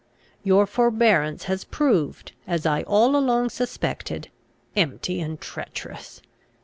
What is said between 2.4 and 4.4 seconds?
as I all along suspected,